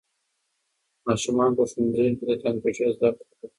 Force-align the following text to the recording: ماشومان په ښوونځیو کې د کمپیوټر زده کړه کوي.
ماشومان 1.05 1.51
په 1.57 1.63
ښوونځیو 1.69 2.17
کې 2.17 2.25
د 2.29 2.31
کمپیوټر 2.43 2.89
زده 2.95 3.09
کړه 3.17 3.25
کوي. 3.39 3.47